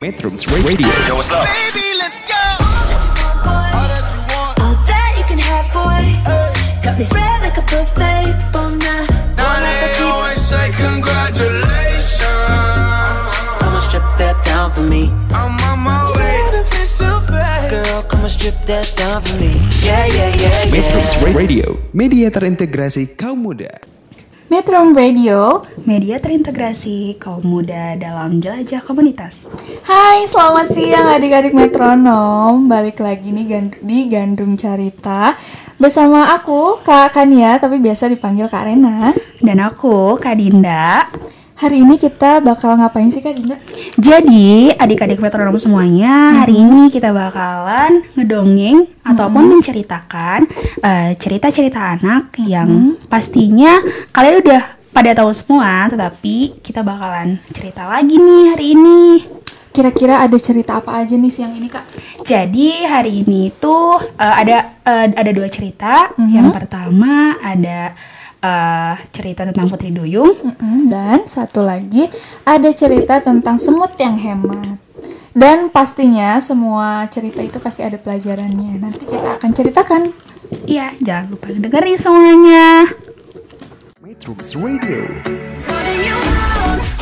[0.00, 0.88] Metrums Radio.
[1.04, 1.44] Yo, what's up?
[1.44, 2.32] Baby, let's go.
[3.44, 3.84] All
[4.88, 6.16] that you can have, boy.
[6.80, 8.32] Got me spread like a buffet.
[8.48, 12.24] Bon they always say congratulations.
[13.60, 15.12] Come and strip that down for me.
[15.36, 16.48] I'm on my way.
[17.68, 19.52] Girl, come and strip that down for me.
[19.84, 21.36] Yeah, yeah, yeah, Metrums yeah.
[21.36, 23.76] Radio, media terintegrasi kaum muda.
[24.50, 25.62] Metro Radio.
[25.86, 29.46] Media terintegrasi kaum muda dalam jelajah komunitas.
[29.86, 32.66] Hai, selamat siang adik-adik metronom.
[32.66, 35.38] Balik lagi nih di Gandum Carita
[35.78, 39.14] bersama aku Kak Kania, tapi biasa dipanggil Kak Rena.
[39.38, 41.06] Dan aku, Kak Dinda.
[41.60, 43.60] Hari ini kita bakal ngapain sih Kak Dinda?
[44.00, 50.48] Jadi, adik-adik metronom semuanya, hari ini kita bakalan ngedongeng ataupun menceritakan
[50.80, 53.76] eh, cerita-cerita anak yang pastinya
[54.08, 59.02] kalian udah pada tahu semua, tetapi kita bakalan cerita lagi nih hari ini.
[59.68, 61.84] Kira-kira ada cerita apa aja nih siang ini Kak?
[62.24, 66.08] Jadi hari ini tuh eh, ada eh, ada dua cerita.
[66.16, 67.92] Yang pertama ada
[68.40, 70.32] eh, cerita tentang Putri Duyung.
[70.32, 72.08] Mm-mm, Dan satu lagi
[72.44, 74.80] ada cerita tentang semut yang hemat.
[75.30, 78.82] Dan pastinya semua cerita itu pasti ada pelajarannya.
[78.82, 80.02] Nanti kita akan ceritakan.
[80.66, 82.90] Iya, jangan lupa dengerin semuanya.
[84.02, 85.06] Metrums Radio,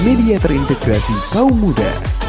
[0.04, 2.27] media terintegrasi kaum muda.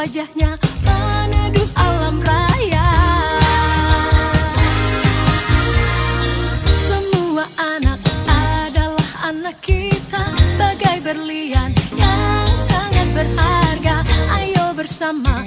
[0.00, 2.88] Wajahnya meneduh alam raya.
[6.88, 14.00] Semua anak adalah anak kita Bagai berlian yang sangat berharga.
[14.40, 15.44] Ayo bersama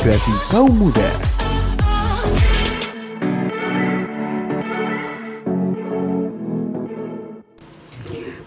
[0.00, 1.04] terintegrasi kaum muda.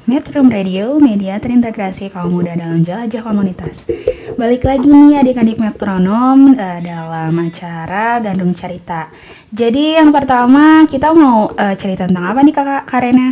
[0.10, 3.86] Metro Radio, media terintegrasi kaum muda dalam jelajah komunitas.
[4.34, 9.14] Balik lagi nih adik-adik metronom eh, dalam acara Gandung Cerita.
[9.54, 13.30] Jadi yang pertama kita mau eh, cerita tentang apa nih kakak Karena?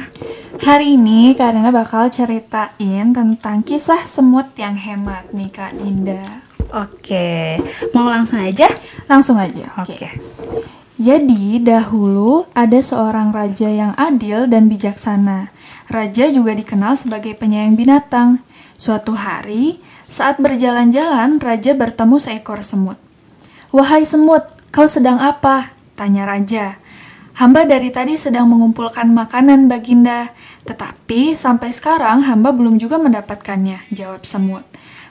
[0.62, 6.51] Hari ini Karina bakal ceritain tentang kisah semut yang hemat nih Kak Dinda.
[6.72, 7.60] Oke,
[7.92, 8.72] mau langsung aja?
[9.12, 9.68] Langsung aja.
[9.76, 10.08] Oke.
[10.96, 15.52] Jadi dahulu ada seorang raja yang adil dan bijaksana.
[15.92, 18.40] Raja juga dikenal sebagai penyayang binatang.
[18.80, 22.96] Suatu hari, saat berjalan-jalan, raja bertemu seekor semut.
[23.76, 26.80] "Wahai semut, kau sedang apa?" tanya raja.
[27.36, 30.32] "Hamba dari tadi sedang mengumpulkan makanan, Baginda,
[30.64, 34.64] tetapi sampai sekarang hamba belum juga mendapatkannya," jawab semut.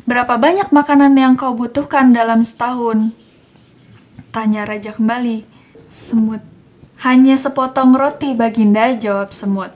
[0.05, 3.13] "Berapa banyak makanan yang kau butuhkan dalam setahun?"
[4.31, 5.43] tanya raja kembali.
[5.91, 6.41] Semut.
[7.03, 9.75] Hanya sepotong roti, Baginda, jawab semut.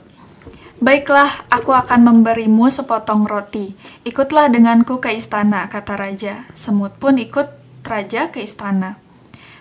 [0.79, 3.75] Baiklah, aku akan memberimu sepotong roti.
[4.07, 6.47] Ikutlah denganku ke istana, kata raja.
[6.55, 7.49] Semut pun ikut
[7.83, 9.01] raja ke istana.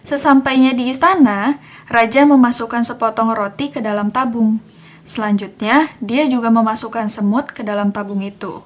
[0.04, 1.56] Sesampainya di istana,
[1.88, 4.60] raja memasukkan sepotong roti ke dalam tabung.
[5.08, 8.60] Selanjutnya, dia juga memasukkan semut ke dalam tabung itu.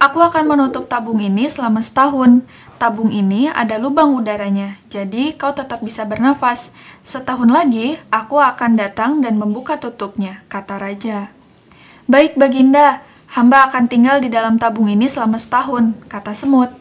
[0.00, 2.40] Aku akan menutup tabung ini selama setahun.
[2.80, 6.72] Tabung ini ada lubang udaranya, jadi kau tetap bisa bernafas.
[7.04, 11.28] Setahun lagi, aku akan datang dan membuka tutupnya, kata raja.
[12.08, 13.04] Baik, Baginda,
[13.36, 16.72] hamba akan tinggal di dalam tabung ini selama setahun, kata semut.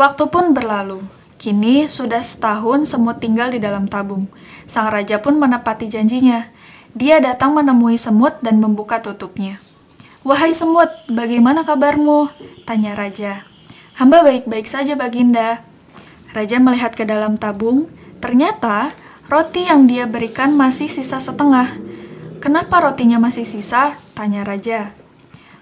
[0.00, 1.04] Waktu pun berlalu.
[1.36, 4.24] Kini sudah setahun semut tinggal di dalam tabung.
[4.64, 6.48] Sang raja pun menepati janjinya.
[6.96, 9.60] Dia datang menemui semut dan membuka tutupnya.
[10.28, 12.28] Wahai semut, bagaimana kabarmu?
[12.68, 13.48] Tanya raja.
[13.96, 15.64] Hamba baik-baik saja, Baginda.
[16.36, 17.88] Raja melihat ke dalam tabung.
[18.20, 18.92] Ternyata
[19.32, 21.80] roti yang dia berikan masih sisa setengah.
[22.44, 23.96] Kenapa rotinya masih sisa?
[24.12, 24.92] Tanya raja.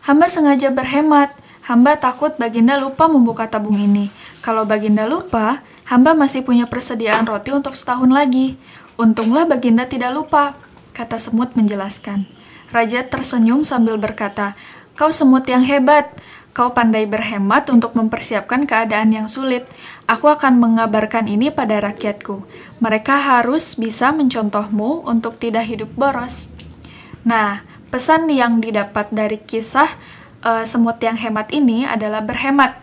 [0.03, 1.31] Hamba sengaja berhemat.
[1.63, 4.11] Hamba takut Baginda lupa membuka tabung ini.
[4.43, 8.59] Kalau Baginda lupa, hamba masih punya persediaan roti untuk setahun lagi.
[8.99, 10.59] Untunglah Baginda tidak lupa,
[10.91, 12.36] kata semut menjelaskan.
[12.77, 14.53] Raja tersenyum sambil berkata,
[15.01, 16.13] Kau semut yang hebat.
[16.53, 19.65] Kau pandai berhemat untuk mempersiapkan keadaan yang sulit.
[20.05, 22.45] Aku akan mengabarkan ini pada rakyatku.
[22.85, 26.53] Mereka harus bisa mencontohmu untuk tidak hidup boros.
[27.25, 29.89] Nah, pesan yang didapat dari kisah
[30.45, 32.77] uh, semut yang hemat ini adalah berhemat.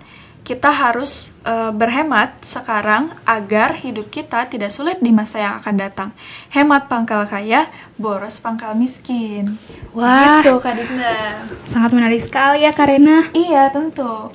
[0.43, 6.09] Kita harus uh, berhemat sekarang agar hidup kita tidak sulit di masa yang akan datang.
[6.51, 9.55] Hemat pangkal kaya, boros pangkal miskin.
[9.95, 10.43] Wah.
[10.43, 11.47] gitu Kak Dinda.
[11.63, 13.31] Sangat menarik sekali ya Karena.
[13.31, 14.27] Iya, tentu.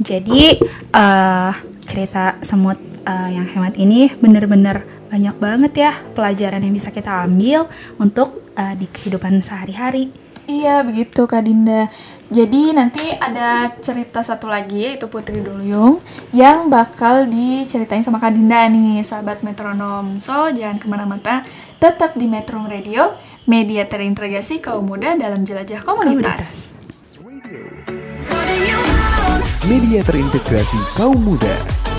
[0.00, 0.56] Jadi
[0.96, 1.52] eh,
[1.84, 7.68] cerita semut eh, yang hemat ini bener-bener banyak banget ya pelajaran yang bisa kita ambil
[8.00, 10.08] untuk eh, di kehidupan sehari-hari.
[10.50, 11.92] Iya, begitu Kak Dinda.
[12.30, 15.98] Jadi nanti ada cerita satu lagi yaitu Putri Duyung
[16.30, 20.22] yang bakal diceritain sama Kak Dinda nih, sahabat metronom.
[20.22, 21.42] So, jangan ke mana-mana,
[21.82, 23.18] tetap di Metro Radio,
[23.50, 26.78] media terintegrasi kaum muda dalam jelajah komunitas.
[29.66, 31.89] Media terintegrasi kaum muda.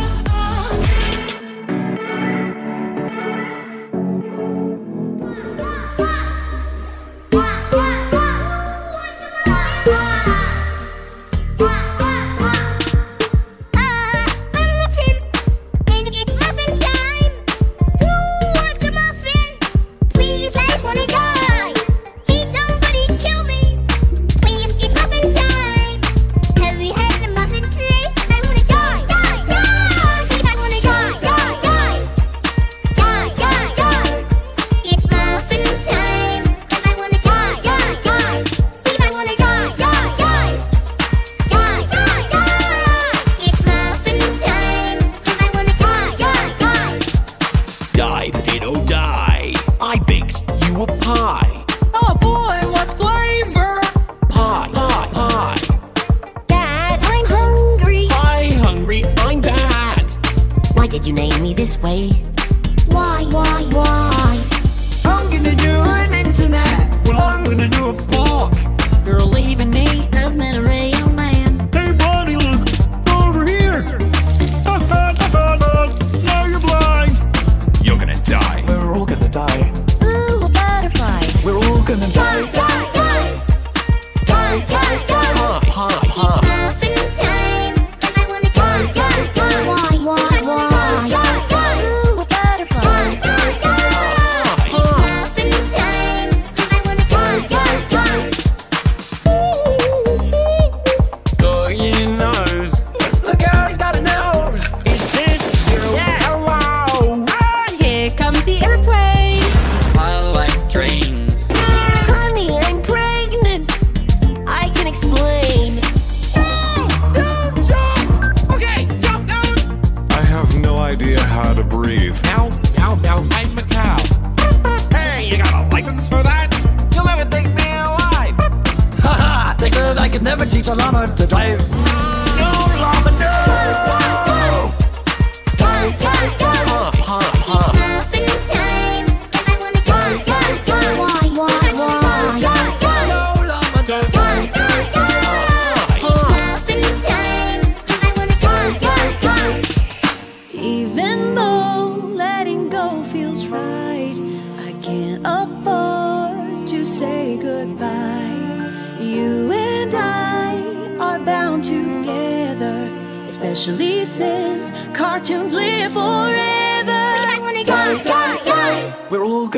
[130.22, 131.81] never teach a llama to drive.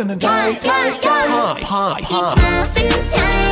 [0.08, 1.64] gonna die, die, die.
[3.10, 3.43] Time.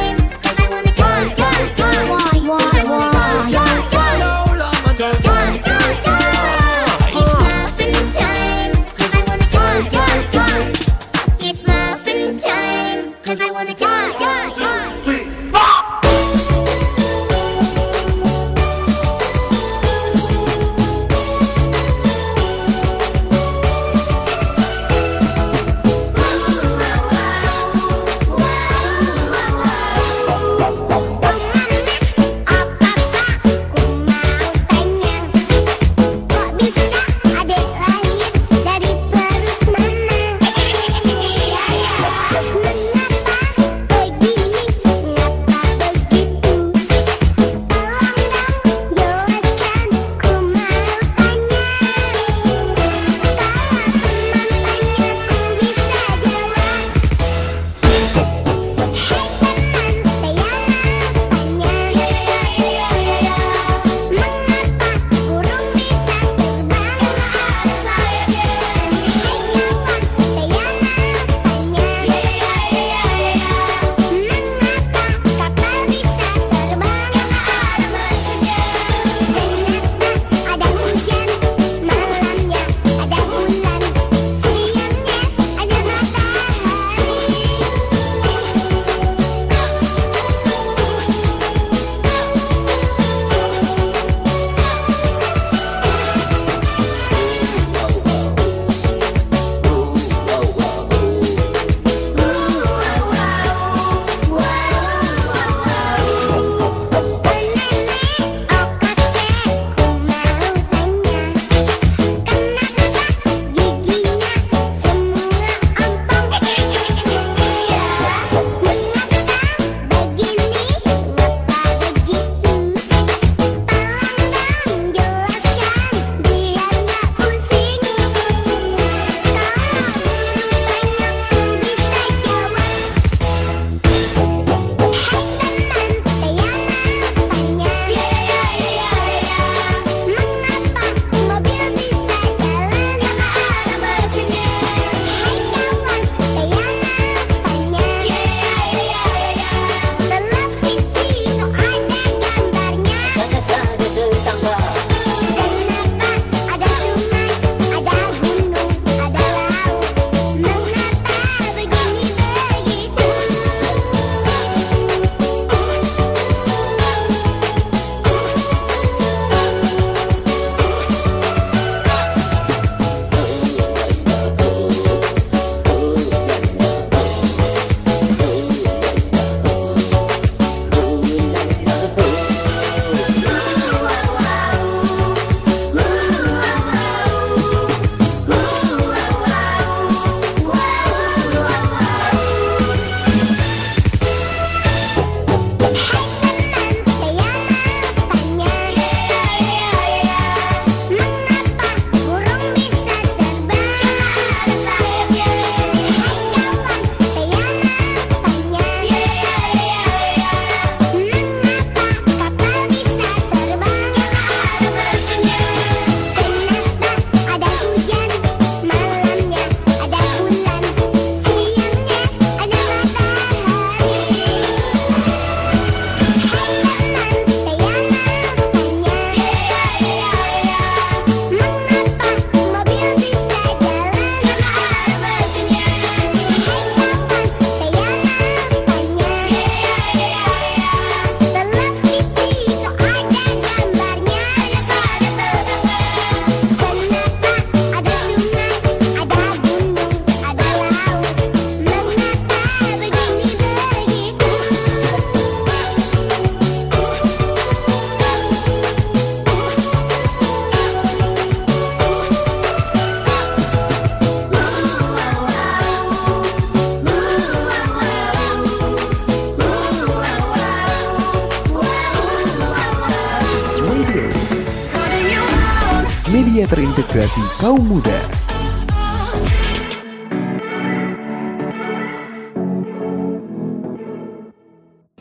[276.51, 277.95] Terintegrasi kaum muda.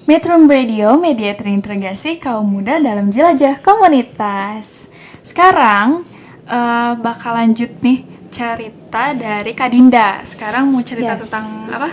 [0.06, 4.94] Metro Radio, media terintegrasi kaum muda dalam jelajah komunitas.
[5.26, 6.06] Sekarang
[6.46, 10.22] eh, bakal lanjut nih cerita dari Kak Dinda.
[10.22, 11.34] Sekarang mau cerita Yes.
[11.34, 11.88] tentang apa?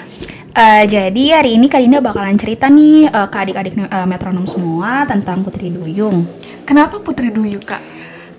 [0.54, 5.10] Eh, jadi hari ini Kak Dinda bakalan cerita nih eh, ke adik-adik eh, metronom semua
[5.10, 6.30] tentang Putri Duyung.
[6.62, 7.97] Kenapa Putri Duyung, Kak?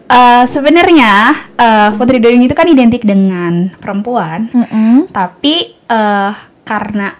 [0.08, 1.12] Eh, Sebenarnya
[1.60, 4.48] eh, Putri Duyung itu kan identik dengan perempuan,
[5.12, 6.32] tapi eh,
[6.64, 7.12] karena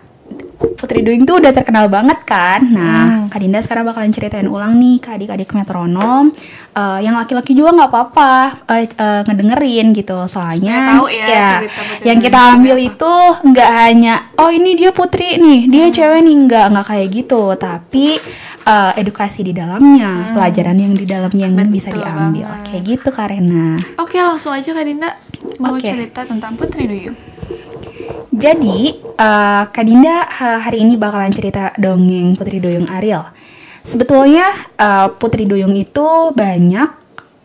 [0.58, 2.58] Putri Duyung tuh udah terkenal banget kan.
[2.64, 6.34] Nah, Kak Dinda sekarang bakalan ceritain ulang nih ke adik-adik metronom.
[6.72, 8.30] Eh, yang laki-laki juga nggak apa-apa
[8.68, 10.18] eh, eh, ngedengerin gitu.
[10.24, 12.88] Soalnya tahu ya Putri yang kita ambil apa.
[12.88, 13.12] itu
[13.44, 15.94] nggak hanya oh ini dia putri nih, dia Hmm.
[15.94, 18.06] cewek nih nggak nggak kayak gitu, tapi
[18.64, 21.94] eh, edukasi di dalamnya, pelajaran yang di dalamnya yang bisa Hmm.
[21.94, 22.46] Betul diambil.
[22.48, 22.64] banget.
[22.64, 23.66] Kayak gitu Karena.
[23.96, 25.10] Oke, langsung aja Kak Dinda
[25.58, 25.86] mau Oke.
[25.86, 27.18] cerita tentang Putri Duyung.
[28.38, 33.26] Jadi, eh Kak Dinda ha- hari ini bakalan cerita dongeng Putri Duyung Ariel.
[33.82, 34.46] Sebetulnya
[34.78, 36.88] eh, Putri Duyung itu banyak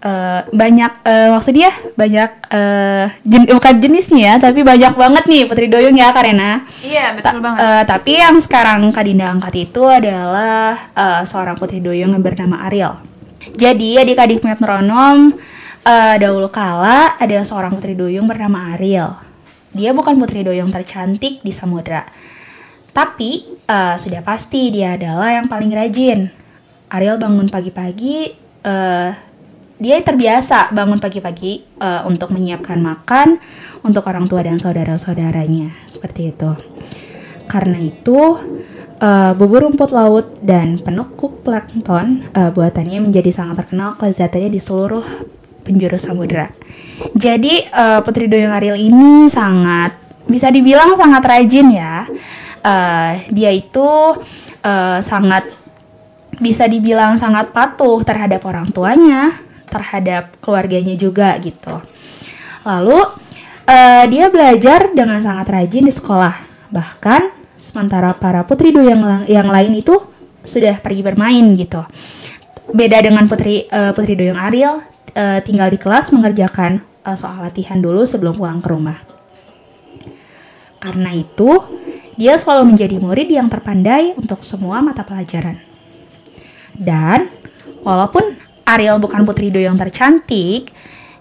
[0.04, 5.66] eh, banyak eh, maksudnya banyak eh, jen- bukan jenisnya ya, tapi banyak banget nih Putri
[5.66, 6.62] Duyung ya Karena.
[6.86, 7.60] Iya, betul banget.
[7.64, 12.70] Eh, tapi yang sekarang Kak Dinda angkat itu adalah eh, seorang Putri Duyung yang bernama
[12.70, 13.02] Ariel.
[13.58, 15.34] Jadi adik-adik metronom
[15.82, 19.33] eh, dahulu kala ada seorang Putri Duyung bernama Ariel.
[19.74, 22.06] Dia bukan Putri Duyung tercantik di samudra.
[22.94, 26.30] Tapi eh, sudah pasti dia adalah yang paling rajin.
[26.94, 28.30] Ariel bangun pagi-pagi,
[28.62, 29.10] eh,
[29.82, 33.42] dia terbiasa bangun pagi-pagi eh, untuk menyiapkan makan
[33.82, 35.74] untuk orang tua dan saudara-saudaranya.
[35.90, 36.54] Seperti itu.
[37.50, 38.38] Karena itu,
[39.02, 45.04] eh, bubur rumput laut dan penekuk plankton eh, buatannya menjadi sangat terkenal kelezatannya di seluruh
[45.64, 46.52] penjuru samudera.
[47.16, 49.96] Jadi eh, Putri Duyung Ariel ini sangat
[50.28, 52.06] bisa dibilang sangat rajin ya.
[52.64, 53.90] Eh, dia itu
[54.62, 55.48] eh, sangat
[56.38, 59.40] bisa dibilang sangat patuh terhadap orang tuanya,
[59.72, 61.82] terhadap keluarganya juga gitu.
[62.64, 63.00] Lalu
[63.68, 66.36] eh, dia belajar dengan sangat rajin di sekolah.
[66.72, 67.22] Bahkan
[67.58, 70.00] sementara para putri duyung yang, la- yang lain itu
[70.44, 71.84] sudah pergi bermain gitu.
[72.72, 77.84] Beda dengan putri eh, putri duyung Ariel eh, tinggal di kelas mengerjakan eh, soal latihan
[77.84, 79.00] dulu sebelum pulang ke rumah.
[80.80, 81.64] Karena itu,
[82.20, 85.60] dia selalu menjadi murid yang terpandai untuk semua mata pelajaran.
[86.76, 87.32] Dan
[87.84, 88.36] walaupun
[88.68, 90.72] Ariel bukan putri duyung tercantik,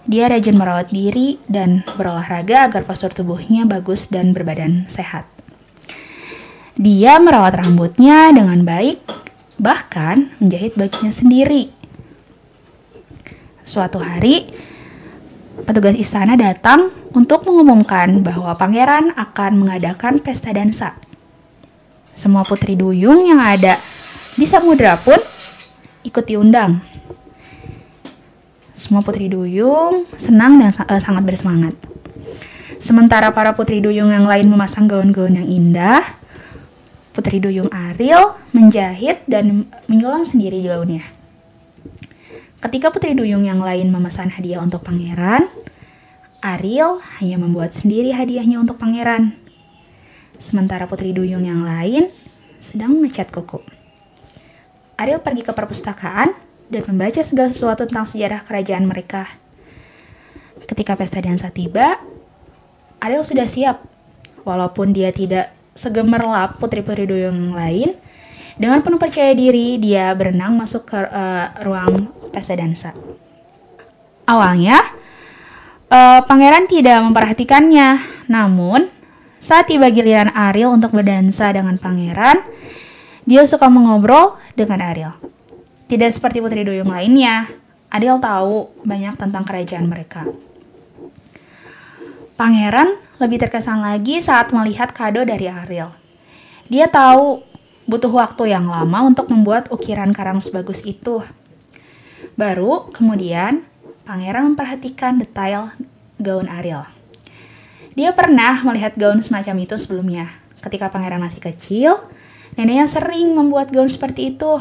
[0.03, 5.27] dia rajin merawat diri dan berolahraga agar postur tubuhnya bagus dan berbadan sehat.
[6.75, 8.99] Dia merawat rambutnya dengan baik,
[9.61, 11.63] bahkan menjahit bajunya sendiri.
[13.63, 14.51] Suatu hari,
[15.63, 20.99] petugas istana datang untuk mengumumkan bahwa pangeran akan mengadakan pesta dansa.
[22.11, 23.79] Semua putri duyung yang ada
[24.35, 25.15] di samudra pun
[26.03, 26.83] ikut diundang.
[28.75, 31.73] Semua putri duyung senang dan eh, sangat bersemangat.
[32.83, 36.03] Sementara para putri duyung yang lain memasang gaun-gaun yang indah,
[37.15, 41.22] putri duyung Ariel menjahit dan menyulam sendiri gaunnya.
[42.63, 45.51] Ketika putri duyung yang lain memesan hadiah untuk pangeran,
[46.39, 49.35] Ariel hanya membuat sendiri hadiahnya untuk pangeran.
[50.39, 52.07] Sementara putri duyung yang lain
[52.63, 53.59] sedang ngecat kuku.
[54.95, 56.31] Ariel pergi ke perpustakaan
[56.71, 59.27] dan membaca segala sesuatu tentang sejarah kerajaan mereka.
[60.63, 61.99] Ketika pesta dansa tiba,
[63.03, 63.83] Ariel sudah siap.
[64.47, 67.89] Walaupun dia tidak segemerlap putri-putri duyung yang lain,
[68.57, 72.93] dengan penuh percaya diri dia berenang masuk ke eh, ruang pesta dansa.
[74.29, 74.77] Awalnya,
[75.89, 78.01] eh, pangeran tidak memperhatikannya.
[78.29, 78.87] Namun,
[79.43, 82.39] saat tiba giliran Ariel untuk berdansa dengan pangeran,
[83.27, 85.15] dia suka mengobrol dengan Ariel.
[85.91, 87.51] Tidak seperti putri duyung lainnya,
[87.91, 90.25] Ariel tahu banyak tentang kerajaan mereka.
[92.33, 95.93] Pangeran lebih terkesan lagi saat melihat kado dari Ariel.
[96.71, 97.52] Dia tahu
[97.85, 101.23] butuh waktu yang lama untuk membuat ukiran karang sebagus itu.
[102.33, 103.67] Baru kemudian
[104.07, 105.71] pangeran memperhatikan detail
[106.19, 106.87] gaun Ariel.
[107.93, 110.25] Dia pernah melihat gaun semacam itu sebelumnya.
[110.63, 112.01] Ketika pangeran masih kecil,
[112.57, 114.57] neneknya sering membuat gaun seperti itu.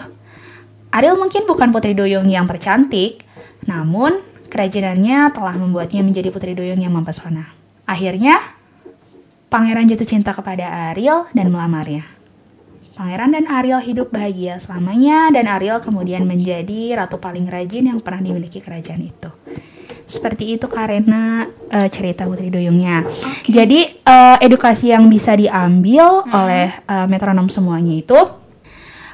[0.93, 3.25] Ariel mungkin bukan putri duyung yang tercantik,
[3.65, 4.21] namun
[4.53, 7.49] kerajinan-nya telah membuatnya menjadi putri duyung yang mempesona.
[7.89, 8.37] Akhirnya,
[9.49, 12.05] pangeran jatuh cinta kepada Ariel dan melamarnya.
[12.93, 18.21] Pangeran dan Ariel hidup bahagia selamanya dan Ariel kemudian menjadi ratu paling rajin yang pernah
[18.21, 19.33] dimiliki kerajaan itu.
[20.05, 23.01] Seperti itu karena eh, cerita Putri Duyungnya.
[23.49, 28.21] Jadi eh, edukasi yang bisa diambil oleh eh, metronom semuanya itu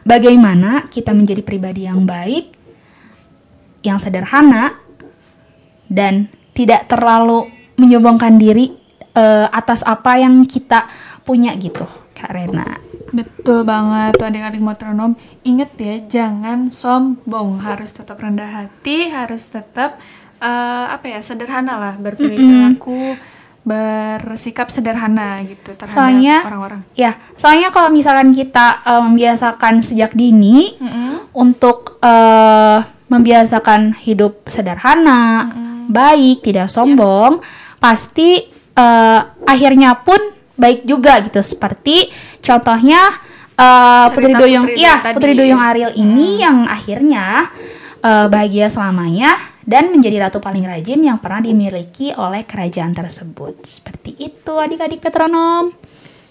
[0.03, 2.51] bagaimana kita menjadi pribadi yang baik,
[3.87, 4.75] yang sederhana
[5.87, 7.47] dan tidak terlalu
[7.79, 8.75] menyombongkan diri
[9.14, 10.91] eh, atas apa yang kita
[11.23, 11.87] punya gitu,
[12.19, 12.88] Kak Rena.
[13.09, 15.16] Betul banget tuh adik-adik metronom.
[15.42, 17.59] Ingat ya, jangan sombong.
[17.61, 19.97] Harus tetap rendah hati, harus tetap
[20.38, 23.16] eh, apa ya sederhana lah berperilaku,
[23.64, 26.81] bersikap sederhana gitu terhadap Soalnya- orang-orang.
[26.94, 30.77] Ya, soalnya kalau misalkan kita eh, membiasakan sejak dini
[31.33, 35.49] untuk eh, membiasakan hidup sederhana,
[35.88, 37.40] baik, tidak sombong,
[37.81, 38.44] pasti
[38.77, 41.38] eh, akhirnya pun baik juga gitu.
[41.40, 42.11] Seperti
[42.42, 43.01] contohnya
[43.55, 45.14] eh, Putri Duyung, Putri iya tadi.
[45.14, 47.49] Putri Duyung Ariel ini yang akhirnya
[48.03, 53.64] eh, bahagia selamanya dan menjadi ratu paling rajin yang pernah dimiliki oleh kerajaan tersebut.
[53.64, 55.71] Seperti itu adik-adik metronom.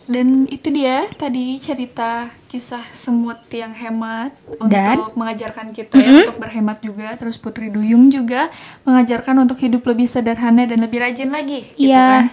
[0.07, 5.03] Dan itu dia tadi cerita kisah semut yang hemat untuk Dan?
[5.19, 7.11] mengajarkan kita ya untuk berhemat juga.
[7.19, 8.47] Terus Putri Duyung juga
[8.87, 11.67] mengajarkan untuk hidup lebih sederhana dan lebih rajin lagi.
[11.75, 12.23] Gitu Iya.
[12.23, 12.25] kan.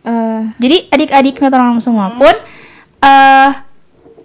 [0.00, 2.32] Eh, Jadi adik-adik metronom semua pun
[3.00, 3.52] eh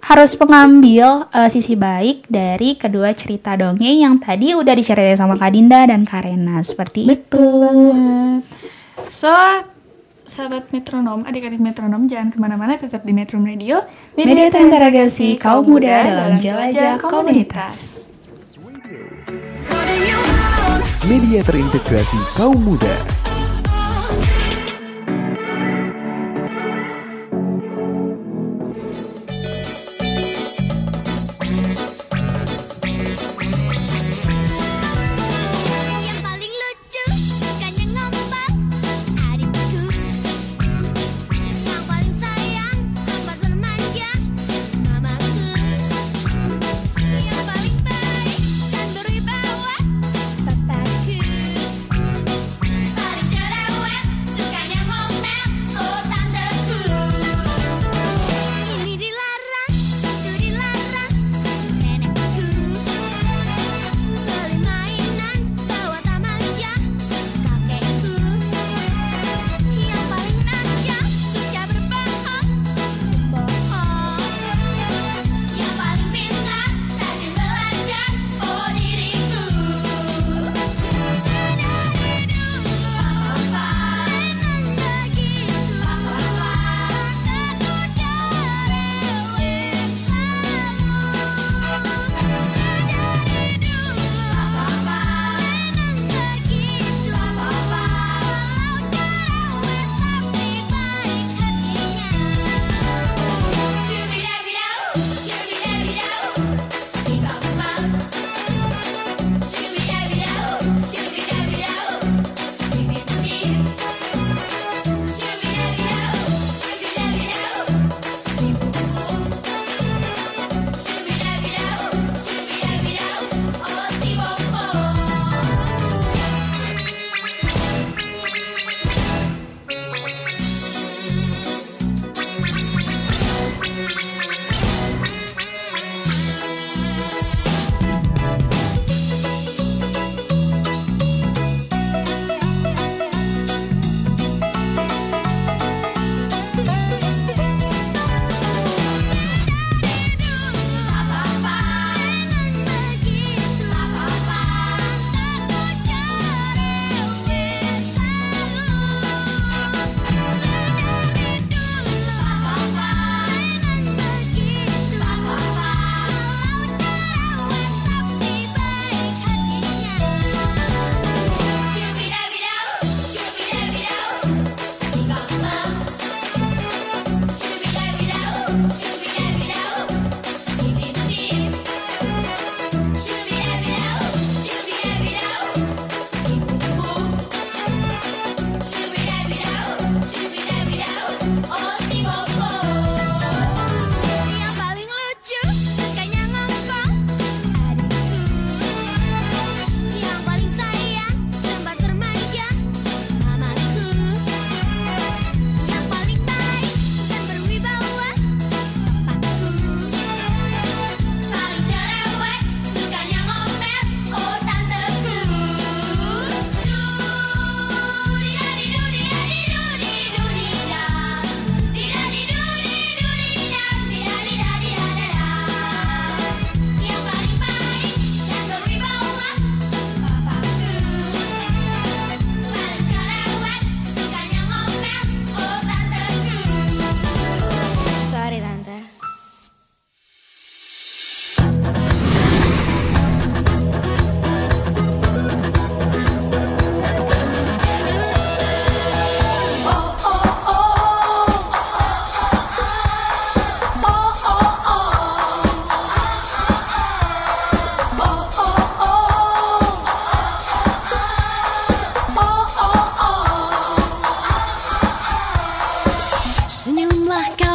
[0.06, 5.50] harus mengambil eh, sisi baik dari kedua cerita dongeng yang tadi udah diceritain sama Kak
[5.52, 7.42] Dinda dan Kak Rena seperti itu.
[7.60, 8.46] banget.
[9.12, 9.28] So,
[10.24, 13.84] sahabat metronom, adik-adik metronom jangan ke mana-mana, tetap di Metro Radio.
[14.16, 18.06] Media terintegrasi kaum muda dalam jelajah komunitas.
[21.06, 23.15] Media terintegrasi kaum muda.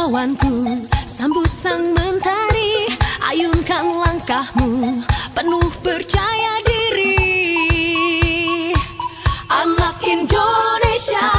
[0.02, 2.90] Kawanku Sambut sang mentari
[3.22, 4.98] Ayunkan langkahmu.
[5.30, 7.14] Penuh percaya diri.
[9.46, 11.30] Anak Indonesia.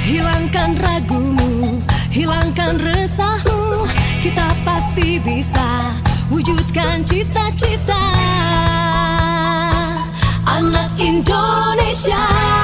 [0.00, 1.76] Hilangkan ragumu
[2.08, 3.84] Hilangkan resahmu.
[4.24, 5.92] Kita pasti bisa
[6.32, 8.04] Wujudkan cita-cita.
[10.48, 12.61] Anak Indonesia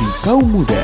[0.00, 0.80] terintegrasi kaum muda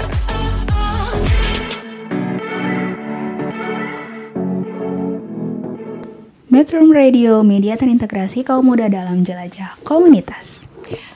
[6.52, 10.68] Metro Radio, media terintegrasi kaum muda dalam jelajah komunitas.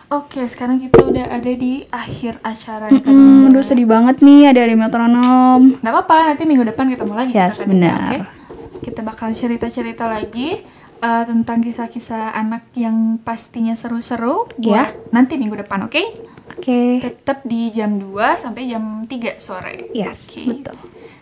[0.09, 3.53] Oke, sekarang kita udah ada di akhir acara Hmm, Dinda.
[3.53, 5.61] aduh sedih banget nih ada di metronom.
[5.85, 7.33] Nggak apa-apa, nanti minggu depan ketemu lagi.
[7.37, 8.01] Yes, kita, benar.
[8.01, 8.19] oke?
[8.81, 10.57] Kita bakal cerita-cerita lagi
[11.01, 14.49] eh, tentang kisah-kisah anak yang pastinya seru-seru.
[14.57, 14.89] Ya.
[14.89, 16.40] buat Nanti minggu depan, oke?
[16.57, 16.99] Oke.
[17.03, 19.91] Tetap di jam 2 sampai jam 3 sore.
[19.95, 20.45] Yes, Oke.
[20.51, 20.77] betul.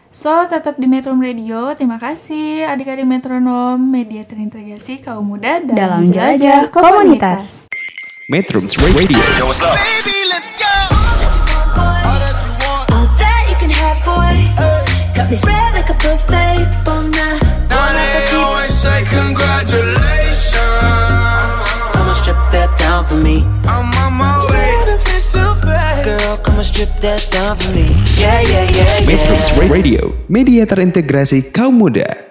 [0.09, 1.69] So, tetap di Metro Radio.
[1.77, 7.69] Terima kasih adik-adik metronom, media terintegrasi kaum muda Dalam dalam, jelajah komunitas.
[8.33, 10.75] Metrums Radio Baby, let's go.
[11.77, 12.89] All that you want.
[12.89, 14.37] All that you can have, boy.
[15.13, 16.65] Got me spread like a buffet.
[16.89, 17.45] Bon night.
[17.69, 20.57] Now they always say congratulations.
[21.93, 23.45] Come on, strip that down for me.
[23.69, 24.98] I'm on my way.
[25.33, 27.85] Girl, come on, strip that down for me.
[28.17, 29.09] Yeah, yeah, yeah, yeah.
[29.09, 32.28] Metrums Radio Media terintegrasi kaum muda